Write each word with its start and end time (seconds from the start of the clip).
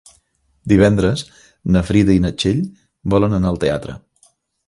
Divendres 0.71 1.23
na 1.75 1.83
Frida 1.91 2.15
i 2.15 2.23
na 2.25 2.33
Txell 2.43 2.65
volen 3.15 3.39
anar 3.41 3.53
al 3.53 3.61
teatre. 3.67 3.99